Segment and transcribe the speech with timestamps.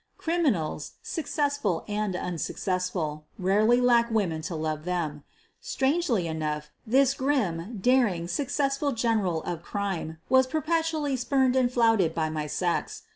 [0.17, 5.23] Criminals, successful and unsuccessful, rarely lack women to love them.
[5.59, 12.15] Strangely enough, this grim, daring, successful general of crime was per petually spurned and flouted
[12.15, 13.03] by my sex.